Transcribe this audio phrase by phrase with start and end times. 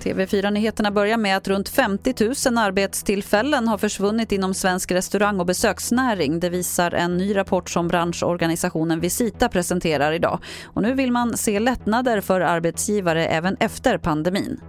[0.00, 2.14] TV4-nyheterna börjar med att runt 50
[2.48, 6.40] 000 arbetstillfällen har försvunnit inom svensk restaurang och besöksnäring.
[6.40, 10.38] Det visar en ny rapport som branschorganisationen Visita presenterar idag.
[10.64, 14.60] Och nu vill man se lättnader för arbetsgivare även efter pandemin.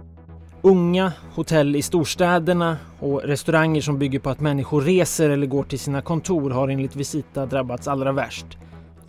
[0.62, 5.78] Unga, hotell i storstäderna och restauranger som bygger på att människor reser eller går till
[5.78, 8.46] sina kontor har enligt Visita drabbats allra värst.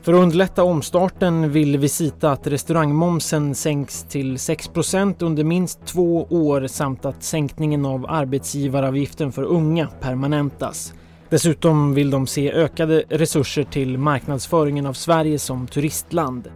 [0.04, 6.68] För att underlätta omstarten vill Visita att restaurangmomsen sänks till 6% under minst två år
[6.68, 10.94] samt att sänkningen av arbetsgivaravgiften för unga permanentas.
[11.30, 16.50] Dessutom vill de se ökade resurser till marknadsföringen av Sverige som turistland.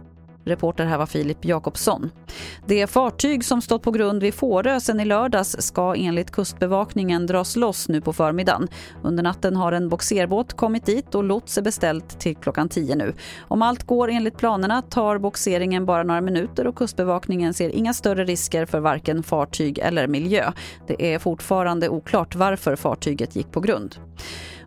[0.48, 2.10] Reporter här var Filip Jakobsson.
[2.66, 7.56] Det fartyg som stått på grund vid Fårö sen i lördags ska enligt Kustbevakningen dras
[7.56, 8.68] loss nu på förmiddagen.
[9.02, 13.14] Under natten har en boxerbåt kommit dit och lots är beställt till klockan 10 nu.
[13.40, 18.24] Om allt går enligt planerna tar boxeringen bara några minuter och Kustbevakningen ser inga större
[18.24, 20.52] risker för varken fartyg eller miljö.
[20.86, 23.96] Det är fortfarande oklart varför fartyget gick på grund.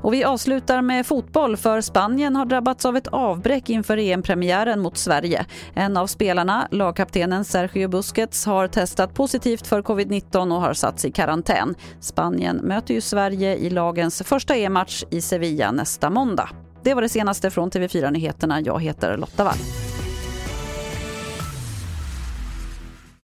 [0.01, 4.97] Och vi avslutar med fotboll för Spanien har drabbats av ett avbräck inför EM-premiären mot
[4.97, 5.45] Sverige.
[5.73, 11.11] En av spelarna, lagkaptenen Sergio Busquets, har testat positivt för covid-19 och har satts i
[11.11, 11.75] karantän.
[11.99, 16.49] Spanien möter ju Sverige i lagens första EM-match i Sevilla nästa måndag.
[16.83, 18.61] Det var det senaste från TV4 Nyheterna.
[18.61, 19.57] Jag heter Lotta Wall.